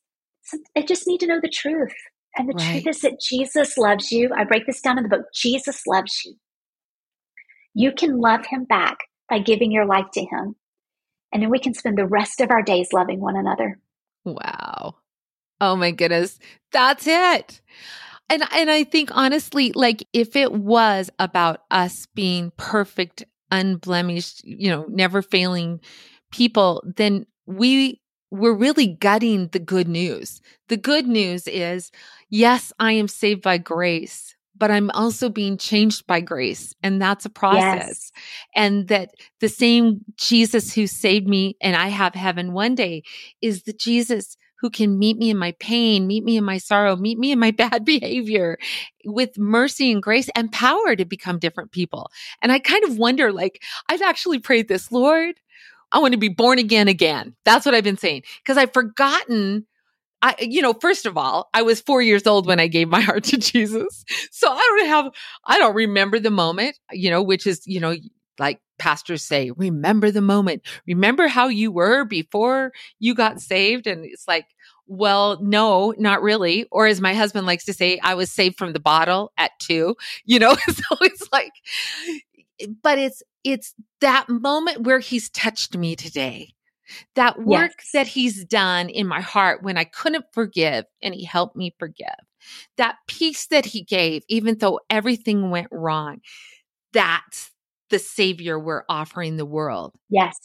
[0.75, 1.93] I just need to know the truth.
[2.35, 2.71] And the right.
[2.71, 4.31] truth is that Jesus loves you.
[4.35, 6.35] I break this down in the book Jesus loves you.
[7.73, 8.97] You can love him back
[9.29, 10.55] by giving your life to him.
[11.31, 13.79] And then we can spend the rest of our days loving one another.
[14.25, 14.95] Wow.
[15.61, 16.37] Oh my goodness.
[16.73, 17.61] That's it.
[18.29, 24.69] And and I think honestly, like if it was about us being perfect, unblemished, you
[24.69, 25.79] know, never failing
[26.31, 30.41] people, then we we're really gutting the good news.
[30.67, 31.91] The good news is,
[32.29, 36.75] yes, I am saved by grace, but I'm also being changed by grace.
[36.83, 37.87] And that's a process.
[37.87, 38.11] Yes.
[38.55, 43.01] And that the same Jesus who saved me and I have heaven one day
[43.41, 46.95] is the Jesus who can meet me in my pain, meet me in my sorrow,
[46.95, 48.57] meet me in my bad behavior
[49.05, 52.11] with mercy and grace and power to become different people.
[52.41, 55.35] And I kind of wonder, like, I've actually prayed this, Lord,
[55.91, 57.35] I want to be born again again.
[57.45, 59.65] That's what I've been saying because I've forgotten
[60.21, 63.01] I, you know, first of all, I was four years old when I gave my
[63.01, 64.03] heart to Jesus.
[64.31, 65.11] So I don't have,
[65.45, 67.95] I don't remember the moment, you know, which is, you know,
[68.39, 70.63] like pastors say, remember the moment.
[70.87, 73.85] Remember how you were before you got saved.
[73.85, 74.47] And it's like,
[74.87, 76.65] well, no, not really.
[76.71, 79.95] Or as my husband likes to say, I was saved from the bottle at two,
[80.25, 80.55] you know?
[80.67, 81.51] so it's like,
[82.59, 86.53] eh, but it's, it's that moment where he's touched me today.
[87.13, 87.89] That work yes.
[87.93, 92.07] that he's done in my heart when I couldn't forgive and he helped me forgive.
[92.77, 96.21] That peace that he gave, even though everything went wrong.
[96.91, 97.51] That's
[97.89, 99.93] the savior we're offering the world.
[100.09, 100.35] Yes.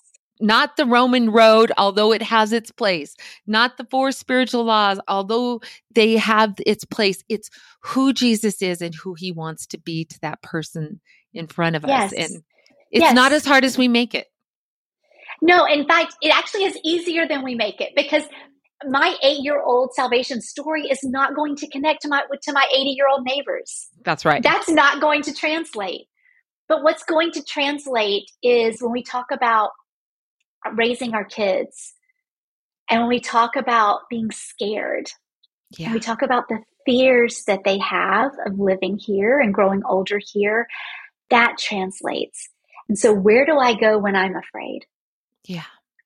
[0.41, 3.15] Not the Roman road, although it has its place.
[3.47, 5.61] Not the four spiritual laws, although
[5.95, 7.23] they have its place.
[7.29, 11.01] It's who Jesus is and who he wants to be to that person
[11.33, 12.13] in front of yes.
[12.13, 12.19] us.
[12.19, 12.43] And
[12.91, 13.15] it's yes.
[13.15, 14.27] not as hard as we make it.
[15.41, 18.25] No, in fact, it actually is easier than we make it because
[18.89, 22.67] my eight year old salvation story is not going to connect to my to my
[22.75, 23.89] 80 year old neighbors.
[24.05, 24.43] That's right.
[24.43, 26.07] That's not going to translate.
[26.69, 29.71] But what's going to translate is when we talk about
[30.75, 31.93] raising our kids
[32.91, 35.11] and when we talk about being scared,
[35.79, 35.93] yeah.
[35.93, 40.67] we talk about the fears that they have of living here and growing older here,
[41.31, 42.49] that translates.
[42.89, 44.85] And so, where do I go when I'm afraid?
[45.47, 45.65] Yeah.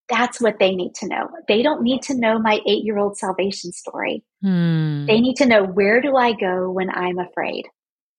[0.09, 1.29] That's what they need to know.
[1.49, 4.25] They don't need to know my eight year old salvation story.
[4.43, 5.05] Hmm.
[5.07, 7.67] They need to know where do I go when I'm afraid?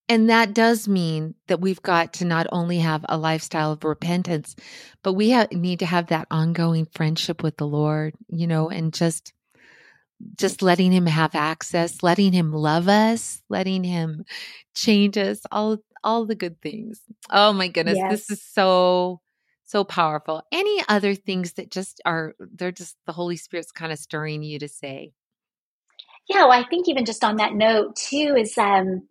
[0.09, 4.55] And that does mean that we've got to not only have a lifestyle of repentance,
[5.03, 8.91] but we have, need to have that ongoing friendship with the Lord, you know, and
[8.91, 9.33] just
[10.35, 14.25] just letting him have access, letting him love us, letting him
[14.75, 17.01] change us, all all the good things.
[17.29, 18.11] Oh my goodness, yes.
[18.11, 19.21] this is so
[19.65, 20.41] so powerful.
[20.51, 24.59] Any other things that just are they're just the Holy Spirit's kind of stirring you
[24.59, 25.13] to say?
[26.27, 29.07] Yeah, well, I think even just on that note too is um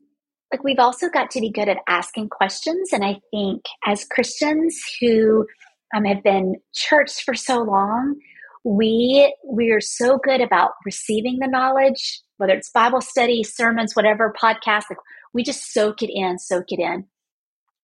[0.53, 2.93] like we've also got to be good at asking questions.
[2.93, 5.47] And I think as Christians who
[5.95, 8.17] um, have been churched for so long,
[8.65, 14.35] we we are so good about receiving the knowledge, whether it's Bible study, sermons, whatever
[14.41, 14.85] podcast.
[14.91, 14.99] Like
[15.33, 17.05] we just soak it in, soak it in,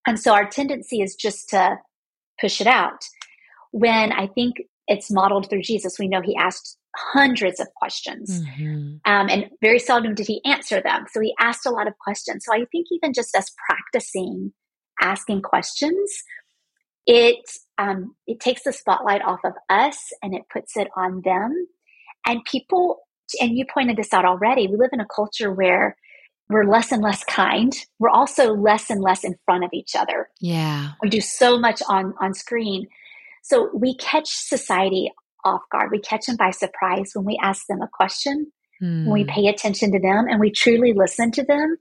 [0.05, 1.77] and so our tendency is just to
[2.39, 3.01] push it out.
[3.71, 4.55] When I think
[4.87, 8.41] it's modeled through Jesus, we know He asked hundreds of questions.
[8.41, 8.97] Mm-hmm.
[9.05, 11.05] Um, and very seldom did he answer them.
[11.11, 12.45] So he asked a lot of questions.
[12.45, 14.53] So I think even just us practicing
[15.01, 16.23] asking questions,
[17.05, 17.39] it
[17.77, 21.67] um, it takes the spotlight off of us and it puts it on them.
[22.25, 23.01] And people,
[23.39, 25.97] and you pointed this out already, we live in a culture where
[26.49, 27.73] we're less and less kind.
[27.99, 30.29] We're also less and less in front of each other.
[30.39, 30.91] Yeah.
[31.01, 32.87] We do so much on on screen.
[33.43, 35.11] So we catch society
[35.45, 35.89] off guard.
[35.91, 39.29] We catch them by surprise when we ask them a question, when we hmm.
[39.29, 41.77] pay attention to them and we truly listen to them.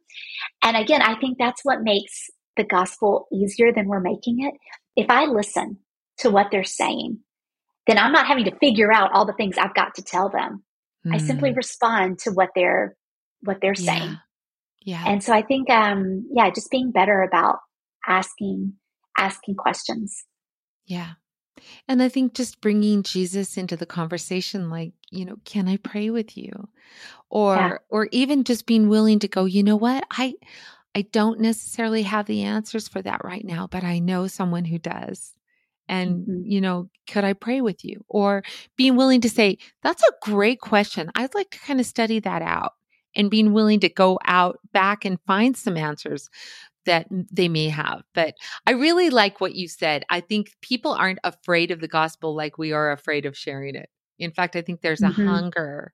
[0.63, 4.55] And again, I think that's what makes the gospel easier than we're making it.
[4.97, 5.79] If I listen
[6.19, 7.19] to what they're saying,
[7.87, 10.63] then I'm not having to figure out all the things I've got to tell them.
[11.07, 11.15] Mm.
[11.15, 11.57] I simply hmm.
[11.57, 12.97] respond to what they're
[13.41, 13.99] what they're yeah.
[13.99, 14.19] saying.
[14.83, 15.05] Yeah.
[15.07, 17.59] And so I think um yeah, just being better about
[18.07, 18.75] asking
[19.19, 20.25] asking questions.
[20.87, 21.13] Yeah.
[21.89, 26.11] And I think just bringing Jesus into the conversation like, you know, can I pray
[26.11, 26.69] with you?
[27.31, 27.77] Or yeah.
[27.89, 30.05] or even just being willing to go, you know what?
[30.11, 30.35] I
[30.95, 34.79] I don't necessarily have the answers for that right now, but I know someone who
[34.79, 35.35] does.
[35.89, 36.43] And, mm-hmm.
[36.45, 38.05] you know, could I pray with you?
[38.09, 38.43] Or
[38.77, 41.11] being willing to say, that's a great question.
[41.15, 42.73] I'd like to kind of study that out
[43.17, 46.29] and being willing to go out back and find some answers
[46.87, 48.03] that they may have.
[48.15, 48.35] But
[48.67, 50.05] I really like what you said.
[50.09, 53.89] I think people aren't afraid of the gospel like we are afraid of sharing it.
[54.19, 55.27] In fact, I think there's a mm-hmm.
[55.27, 55.93] hunger.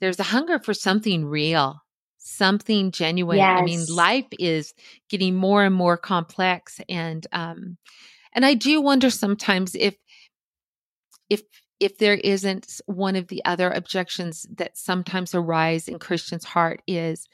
[0.00, 1.80] There's a hunger for something real,
[2.18, 3.38] something genuine.
[3.38, 3.60] Yes.
[3.60, 4.74] I mean, life is
[5.08, 7.78] getting more and more complex and um
[8.34, 9.96] and I do wonder sometimes if
[11.30, 11.42] if
[11.80, 17.28] if there isn't one of the other objections that sometimes arise in Christians' heart is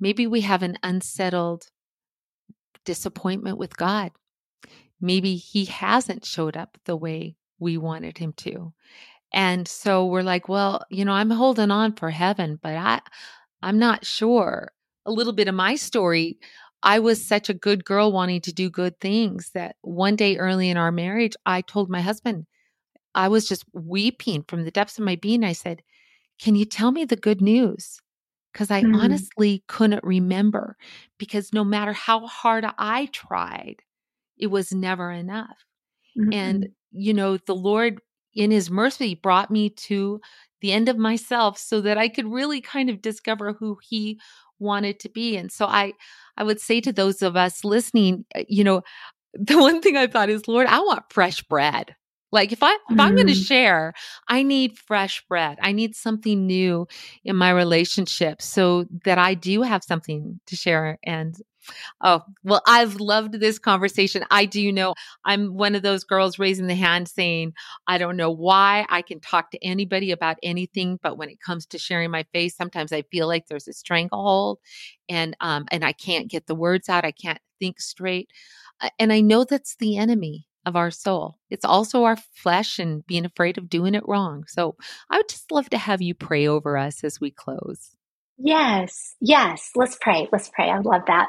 [0.00, 1.66] maybe we have an unsettled
[2.84, 4.12] disappointment with God.
[5.00, 8.72] Maybe he hasn't showed up the way we wanted him to.
[9.32, 13.00] And so we're like, well, you know, I'm holding on for heaven, but I
[13.62, 14.72] I'm not sure.
[15.06, 16.38] A little bit of my story,
[16.82, 20.68] I was such a good girl wanting to do good things that one day early
[20.68, 22.46] in our marriage, I told my husband,
[23.14, 25.44] I was just weeping from the depths of my being.
[25.44, 25.82] I said,
[26.40, 28.01] Can you tell me the good news?
[28.52, 28.96] Because I mm-hmm.
[28.96, 30.76] honestly couldn't remember
[31.18, 33.82] because no matter how hard I tried,
[34.38, 35.64] it was never enough.
[36.18, 36.32] Mm-hmm.
[36.32, 38.00] And, you know, the Lord
[38.34, 40.20] in his mercy brought me to
[40.60, 44.20] the end of myself so that I could really kind of discover who he
[44.58, 45.36] wanted to be.
[45.36, 45.92] And so I,
[46.36, 48.82] I would say to those of us listening, uh, you know,
[49.34, 51.96] the one thing I thought is, Lord, I want fresh bread.
[52.32, 53.46] Like if I if I'm going to mm.
[53.46, 53.92] share,
[54.26, 55.58] I need fresh bread.
[55.60, 56.88] I need something new
[57.24, 61.36] in my relationship so that I do have something to share and
[62.00, 64.24] Oh, well, I've loved this conversation.
[64.30, 67.52] I do know I'm one of those girls raising the hand saying,
[67.86, 71.66] I don't know why I can talk to anybody about anything, but when it comes
[71.66, 74.58] to sharing my face, sometimes I feel like there's a stranglehold
[75.08, 77.04] and um and I can't get the words out.
[77.04, 78.30] I can't think straight.
[78.98, 81.38] And I know that's the enemy of our soul.
[81.50, 84.44] It's also our flesh and being afraid of doing it wrong.
[84.46, 84.76] So
[85.10, 87.90] I would just love to have you pray over us as we close.
[88.38, 89.70] Yes, yes.
[89.74, 90.28] Let's pray.
[90.32, 90.68] Let's pray.
[90.68, 91.28] I love that.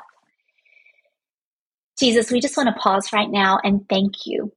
[2.00, 4.52] Jesus, we just want to pause right now and thank you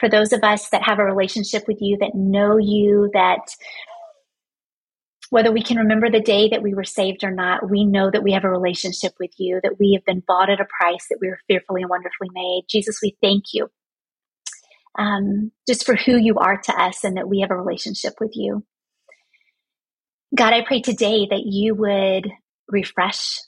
[0.00, 3.54] for those of us that have a relationship with you, that know you, that
[5.30, 8.22] whether we can remember the day that we were saved or not, we know that
[8.22, 11.18] we have a relationship with you, that we have been bought at a price, that
[11.20, 12.64] we are fearfully and wonderfully made.
[12.68, 13.68] Jesus, we thank you
[14.98, 18.32] um, just for who you are to us and that we have a relationship with
[18.34, 18.64] you.
[20.34, 22.28] God, I pray today that you would
[22.68, 23.38] refresh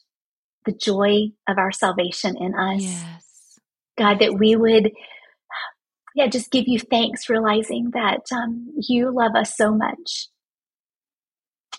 [0.64, 2.82] the joy of our salvation in us.
[2.82, 3.58] Yes.
[3.98, 4.92] God, that we would,
[6.14, 10.28] yeah, just give you thanks, realizing that um, you love us so much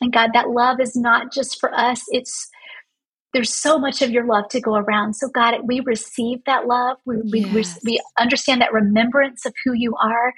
[0.02, 2.50] and God, that love is not just for us, it's
[3.34, 5.14] there's so much of your love to go around.
[5.14, 6.98] So, God, we receive that love.
[7.06, 7.80] We, yes.
[7.84, 10.34] we, we understand that remembrance of who you are.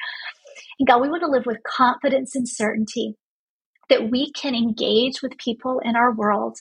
[0.79, 3.15] And God, we want to live with confidence and certainty
[3.89, 6.57] that we can engage with people in our world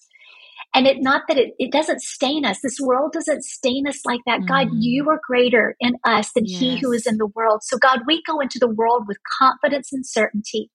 [0.75, 4.21] and it not that it, it doesn't stain us this world doesn't stain us like
[4.27, 4.49] that mm.
[4.49, 6.61] god you are greater in us than yes.
[6.61, 9.93] he who is in the world so god we go into the world with confidence
[9.93, 10.71] and certainty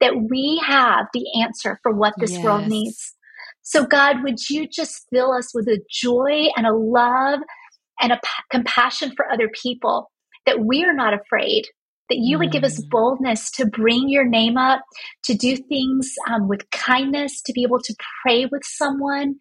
[0.00, 2.44] that we have the answer for what this yes.
[2.44, 3.14] world needs
[3.62, 7.40] so god would you just fill us with a joy and a love
[8.00, 10.10] and a p- compassion for other people
[10.44, 11.66] that we are not afraid
[12.08, 12.88] that you would give us mm.
[12.90, 14.80] boldness to bring your name up,
[15.24, 19.36] to do things um, with kindness, to be able to pray with someone,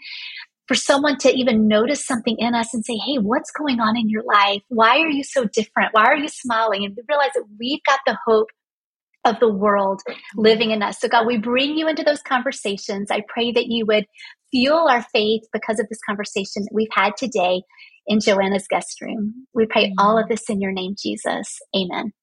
[0.67, 4.09] for someone to even notice something in us and say, Hey, what's going on in
[4.09, 4.61] your life?
[4.69, 5.93] Why are you so different?
[5.93, 6.85] Why are you smiling?
[6.85, 8.47] And realize that we've got the hope
[9.25, 10.01] of the world
[10.35, 10.99] living in us.
[10.99, 13.09] So, God, we bring you into those conversations.
[13.11, 14.05] I pray that you would
[14.51, 17.63] fuel our faith because of this conversation that we've had today
[18.07, 19.47] in Joanna's guest room.
[19.53, 21.57] We pray all of this in your name, Jesus.
[21.75, 22.13] Amen.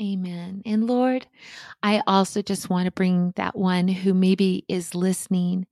[0.00, 0.62] Amen.
[0.64, 1.26] And Lord,
[1.82, 5.66] I also just want to bring that one who maybe is listening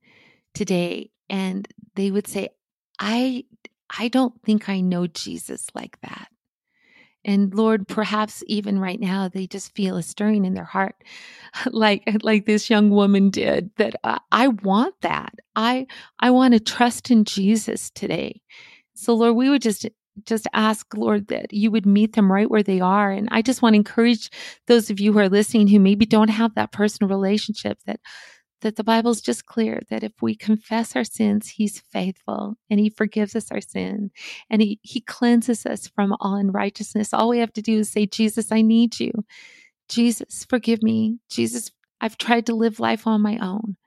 [0.53, 2.49] today and they would say,
[2.99, 3.45] I
[3.97, 6.29] I don't think I know Jesus like that.
[7.23, 10.95] And Lord, perhaps even right now they just feel a stirring in their heart,
[11.71, 13.71] like like this young woman did.
[13.77, 15.33] That uh, I want that.
[15.55, 15.87] I
[16.19, 18.41] I want to trust in Jesus today.
[18.93, 19.85] So Lord, we would just
[20.25, 23.11] just ask Lord that you would meet them right where they are.
[23.11, 24.29] And I just want to encourage
[24.67, 27.99] those of you who are listening who maybe don't have that personal relationship that
[28.61, 32.89] that the Bible's just clear that if we confess our sins, He's faithful and He
[32.89, 34.11] forgives us our sin
[34.49, 37.13] and He, he cleanses us from all unrighteousness.
[37.13, 39.11] All we have to do is say, Jesus, I need you.
[39.89, 41.17] Jesus, forgive me.
[41.29, 43.77] Jesus, I've tried to live life on my own,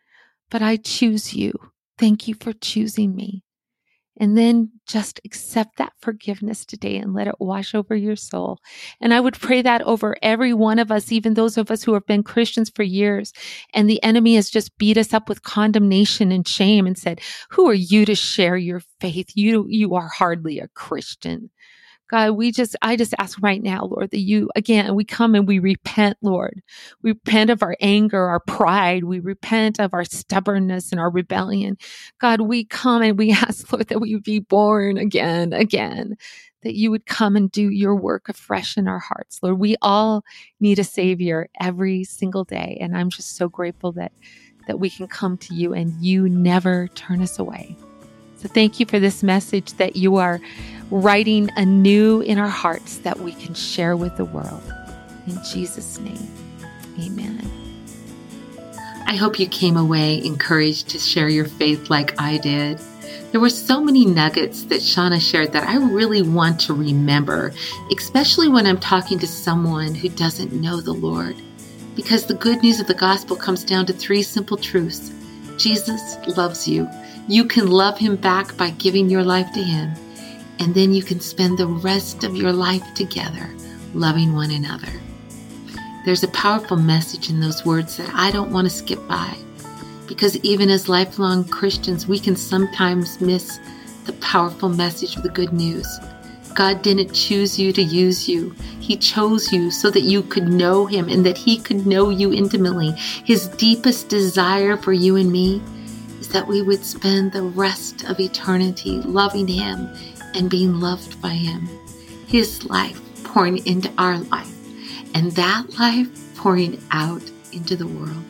[0.50, 1.52] but I choose you.
[1.98, 3.42] Thank you for choosing me.
[4.16, 8.60] And then just accept that forgiveness today and let it wash over your soul.
[9.00, 11.94] And I would pray that over every one of us, even those of us who
[11.94, 13.32] have been Christians for years.
[13.72, 17.68] And the enemy has just beat us up with condemnation and shame and said, who
[17.68, 19.32] are you to share your faith?
[19.34, 21.50] You, you are hardly a Christian.
[22.14, 25.48] God, we just, I just ask right now, Lord, that you, again, we come and
[25.48, 26.62] we repent, Lord.
[27.02, 29.02] We repent of our anger, our pride.
[29.02, 31.76] We repent of our stubbornness and our rebellion.
[32.20, 36.14] God, we come and we ask, Lord, that we be born again, again,
[36.62, 39.40] that you would come and do your work afresh in our hearts.
[39.42, 40.22] Lord, we all
[40.60, 42.78] need a savior every single day.
[42.80, 44.12] And I'm just so grateful that,
[44.68, 47.76] that we can come to you and you never turn us away.
[48.44, 50.38] So thank you for this message that you are
[50.90, 54.62] writing anew in our hearts that we can share with the world.
[55.26, 56.28] In Jesus' name,
[57.00, 57.50] amen.
[59.06, 62.78] I hope you came away encouraged to share your faith like I did.
[63.32, 67.50] There were so many nuggets that Shauna shared that I really want to remember,
[67.96, 71.34] especially when I'm talking to someone who doesn't know the Lord.
[71.96, 75.12] Because the good news of the gospel comes down to three simple truths
[75.56, 76.88] Jesus loves you.
[77.26, 79.94] You can love him back by giving your life to him
[80.58, 83.50] and then you can spend the rest of your life together
[83.94, 84.92] loving one another.
[86.04, 89.34] There's a powerful message in those words that I don't want to skip by
[90.06, 93.58] because even as lifelong Christians, we can sometimes miss
[94.04, 95.86] the powerful message of the good news.
[96.54, 98.54] God didn't choose you to use you.
[98.80, 102.32] He chose you so that you could know Him and that He could know you
[102.32, 102.92] intimately.
[103.24, 105.60] His deepest desire for you and me
[106.34, 109.88] that we would spend the rest of eternity loving Him
[110.34, 111.68] and being loved by Him.
[112.26, 114.52] His life pouring into our life,
[115.14, 117.22] and that life pouring out
[117.52, 118.24] into the world.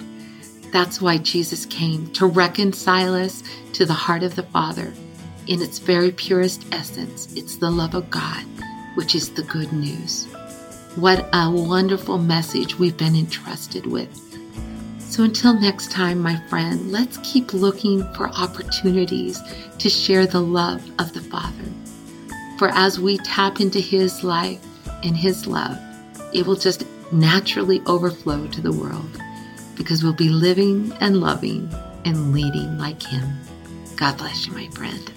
[0.70, 3.42] That's why Jesus came to reconcile us
[3.72, 4.92] to the heart of the Father.
[5.46, 8.44] In its very purest essence, it's the love of God,
[8.96, 10.26] which is the good news.
[10.96, 14.33] What a wonderful message we've been entrusted with.
[15.14, 19.40] So until next time, my friend, let's keep looking for opportunities
[19.78, 21.70] to share the love of the Father.
[22.58, 24.58] For as we tap into His life
[25.04, 25.78] and His love,
[26.32, 29.08] it will just naturally overflow to the world
[29.76, 31.72] because we'll be living and loving
[32.04, 33.38] and leading like Him.
[33.94, 35.13] God bless you, my friend.